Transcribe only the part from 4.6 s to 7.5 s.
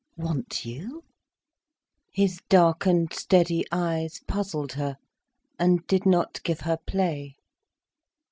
her and did not give her play.